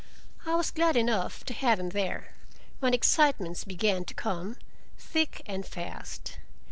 [0.47, 2.33] I was glad enough to have him there,
[2.79, 4.57] when excitements began to come
[4.97, 6.39] thick and fast.